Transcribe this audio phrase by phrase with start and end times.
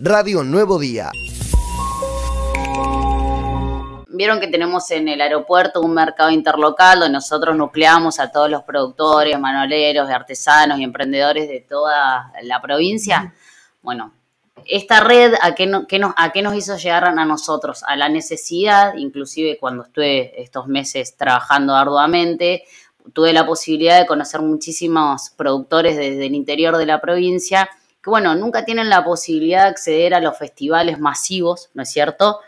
[0.00, 1.10] Radio Nuevo Día.
[4.06, 8.62] Vieron que tenemos en el aeropuerto un mercado interlocal donde nosotros nucleamos a todos los
[8.62, 13.34] productores, manualeros, artesanos y emprendedores de toda la provincia.
[13.82, 14.12] Bueno,
[14.66, 15.84] esta red, ¿a qué, nos,
[16.16, 17.82] ¿a qué nos hizo llegar a nosotros?
[17.82, 22.62] A la necesidad, inclusive cuando estuve estos meses trabajando arduamente,
[23.12, 27.68] tuve la posibilidad de conocer muchísimos productores desde el interior de la provincia
[28.08, 32.40] bueno, nunca tienen la posibilidad de acceder a los festivales masivos, ¿no es cierto?,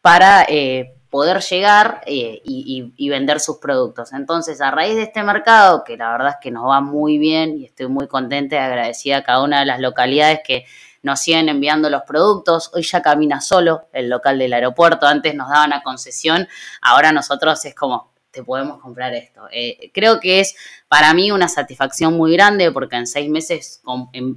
[0.00, 4.14] para eh, poder llegar eh, y, vender sus productos.
[4.14, 7.58] Entonces, a raíz de este mercado, que la verdad es que nos va muy bien
[7.58, 10.64] y estoy muy contenta y agradecida a cada una de las localidades que
[11.02, 12.70] nos siguen enviando los productos.
[12.72, 15.06] Hoy ya camina solo el local del aeropuerto.
[15.06, 16.48] Antes nos daban a concesión,
[16.80, 19.42] ahora nosotros es como, te podemos comprar esto.
[19.52, 20.56] Eh, creo que es
[20.88, 23.82] para mí una satisfacción muy grande porque en seis meses,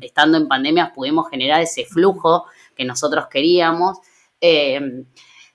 [0.02, 2.46] estando en pandemia, pudimos generar ese flujo
[2.76, 3.98] que nosotros queríamos.
[4.42, 5.06] Eh,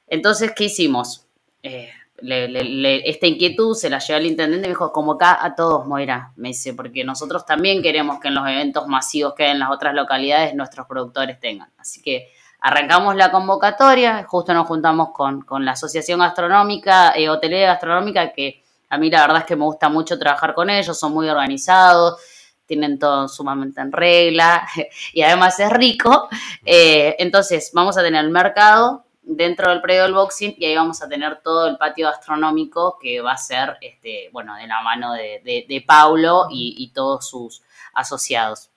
[0.07, 1.27] entonces, ¿qué hicimos?
[1.63, 1.91] Eh,
[2.23, 6.49] esta inquietud se la llevó al intendente y me dijo, acá a todos, Moira, me
[6.49, 9.95] dice, porque nosotros también queremos que en los eventos masivos que hay en las otras
[9.95, 11.71] localidades nuestros productores tengan.
[11.79, 12.29] Así que
[12.61, 18.99] arrancamos la convocatoria, justo nos juntamos con, la Asociación Gastronómica, eh, Hotelera Gastronómica, que a
[18.99, 22.21] mí la verdad es que me gusta mucho trabajar con ellos, son muy organizados,
[22.67, 24.67] tienen todo sumamente en regla
[25.13, 26.29] y además es rico.
[26.65, 31.03] Eh, entonces, vamos a tener el mercado dentro del predio del boxing y ahí vamos
[31.03, 35.13] a tener todo el patio gastronómico que va a ser, este, bueno, de la mano
[35.15, 38.71] de, de, Paulo y, todos sus asociados.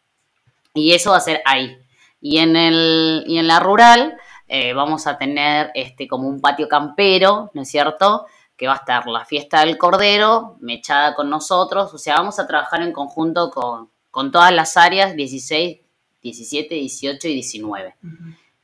[0.73, 1.77] Y eso va a ser ahí.
[2.25, 6.69] Y en, el, y en la rural eh, vamos a tener este, como un patio
[6.69, 8.25] campero, ¿no es cierto?
[8.55, 11.93] Que va a estar la fiesta del cordero mechada con nosotros.
[11.93, 15.81] O sea, vamos a trabajar en conjunto con, con todas las áreas 16,
[16.21, 17.95] 17, 18 y 19.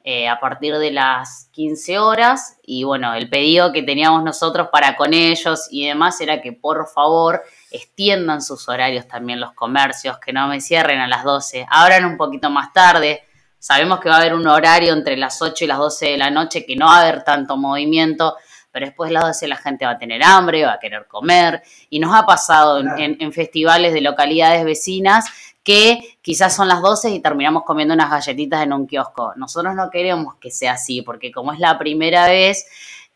[0.05, 4.95] Eh, a partir de las 15 horas y bueno, el pedido que teníamos nosotros para
[4.95, 10.31] con ellos y demás era que por favor extiendan sus horarios también los comercios, que
[10.31, 13.23] no me cierren a las 12, abran un poquito más tarde.
[13.59, 16.31] Sabemos que va a haber un horario entre las 8 y las 12 de la
[16.31, 18.35] noche que no va a haber tanto movimiento,
[18.71, 21.61] pero después de las 12 la gente va a tener hambre, va a querer comer.
[21.89, 25.25] Y nos ha pasado en festivales de localidades vecinas
[25.63, 29.33] que quizás son las 12 y terminamos comiendo unas galletitas en un kiosco.
[29.35, 32.65] Nosotros no queremos que sea así, porque como es la primera vez,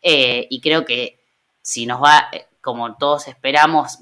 [0.00, 1.18] eh, y creo que
[1.62, 3.98] si nos va, eh, como todos esperamos,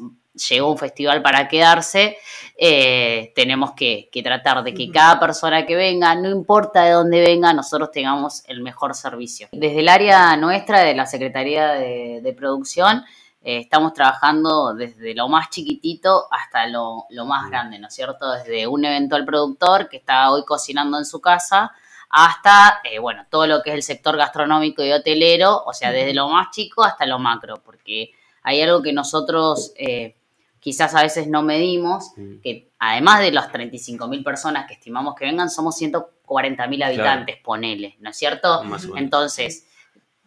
[0.49, 2.17] llegó un festival para quedarse,
[2.57, 7.53] eh, tenemos que, tratar de que cada persona que venga, no importa de dónde venga,
[7.53, 9.49] nosotros tengamos el mejor servicio.
[9.53, 13.05] Desde el área nuestra, de la Secretaría de Producción,
[13.45, 18.31] eh, estamos trabajando desde lo más chiquitito hasta lo, más grande, ¿no es cierto?
[18.31, 21.73] Desde un eventual productor que está hoy cocinando en su casa
[22.09, 26.15] hasta, eh, bueno, todo lo que es el sector gastronómico y hotelero, o sea, desde
[26.15, 28.13] lo más chico hasta lo macro, porque
[28.45, 30.15] hay algo que nosotros eh,
[30.63, 32.13] quizás a veces no medimos,
[32.43, 37.37] que además de las 35 mil personas que estimamos que vengan, somos 140 mil habitantes,
[37.43, 38.63] ponele, ¿no es cierto?
[38.97, 39.67] Entonces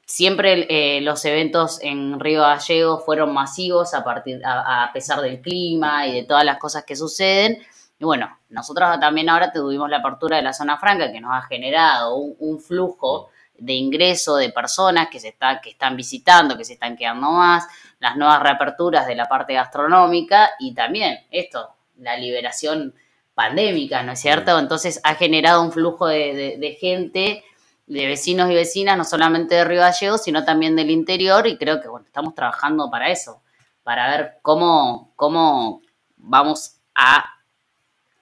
[0.05, 6.05] Siempre eh, los eventos en Río Gallego fueron masivos a, partir, a, pesar del clima
[6.05, 7.57] y de todas las cosas que suceden.
[7.97, 11.41] Y bueno, nosotros también ahora tuvimos la apertura de la zona franca que nos ha
[11.47, 16.73] generado un, flujo de ingreso de personas que, se está, que están visitando, que se
[16.73, 17.65] están quedando más,
[17.99, 22.93] las nuevas reaperturas de la parte gastronómica y también esto, la liberación
[23.33, 24.57] pandémica, ¿no es cierto?
[24.59, 27.43] Entonces ha generado un flujo de, de gente
[27.87, 31.81] de vecinos y vecinas, no solamente de Río Gallegos, sino también del interior, y creo
[31.81, 33.41] que bueno, estamos trabajando para eso,
[33.83, 35.81] para ver cómo, cómo
[36.17, 37.34] vamos a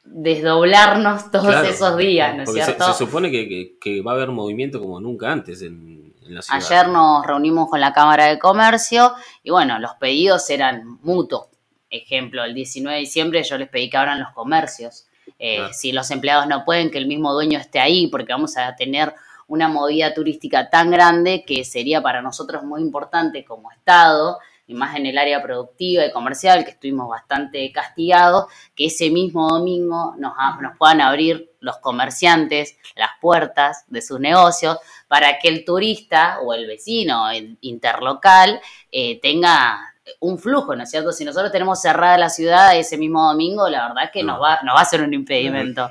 [0.03, 2.93] desdoblarnos todos esos días, ¿no es cierto?
[2.93, 6.63] Se, supone que, va a haber movimiento como nunca antes en, la ciudad.
[6.63, 9.13] Ayer nos reunimos con la Cámara de Comercio
[9.43, 11.47] y bueno, los pedidos eran mutuos.
[11.89, 15.05] Ejemplo, el 19 de diciembre yo les pedí que abran los comercios.
[15.37, 18.75] Eh, si los empleados no pueden, que el mismo dueño esté ahí, porque vamos a
[18.75, 19.13] tener
[19.47, 24.95] una movida turística tan grande que sería para nosotros muy importante como Estado, y más
[24.95, 28.45] en el área productiva y comercial, que estuvimos bastante castigados,
[28.75, 30.33] que ese mismo domingo nos,
[30.77, 34.77] puedan abrir los comerciantes las puertas de sus negocios
[35.07, 37.25] para que el turista o el vecino
[37.61, 38.61] interlocal
[38.91, 41.11] eh, tenga un flujo, ¿no es cierto?
[41.11, 44.59] Si nosotros tenemos cerrada la ciudad ese mismo domingo, la verdad es que nos, va,
[44.63, 45.89] nos va a ser un impedimento.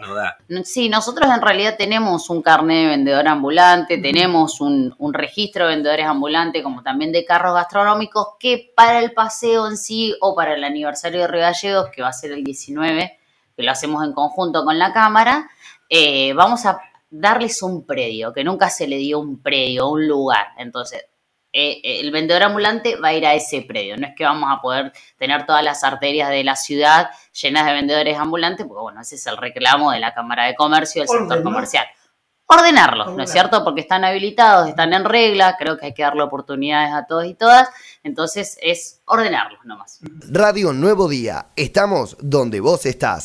[0.65, 6.07] Sí, nosotros en realidad tenemos un carnet de vendedor ambulante, tenemos un, registro de vendedores
[6.07, 10.65] ambulantes, como también de carros gastronómicos, que para el paseo en sí o para el
[10.65, 13.19] aniversario de Regallegos, que va a ser el 19,
[13.57, 15.49] que lo hacemos en conjunto con la Cámara,
[15.89, 16.79] eh, vamos a
[17.11, 20.49] darles un predio, que nunca se le dio un predio, un lugar.
[20.59, 21.05] Entonces,
[21.53, 23.97] eh, eh, el vendedor ambulante va a ir a ese predio.
[23.97, 27.73] No es que vamos a poder tener todas las arterias de la ciudad llenas de
[27.73, 31.19] vendedores ambulantes, porque bueno, ese es el reclamo de la Cámara de Comercio y del
[31.19, 31.87] sector comercial.
[32.47, 33.65] Ordenarlos, ¿no es cierto?
[33.65, 37.35] Porque están habilitados, están en regla, creo que hay que darle oportunidades a todos y
[37.35, 37.69] todas,
[38.03, 40.01] entonces es ordenarlos nomás.
[40.29, 43.21] Radio Nuevo Día, estamos donde vos estás.